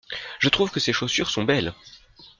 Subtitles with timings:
[0.39, 1.75] Je trouve que ces chaussures sont belles.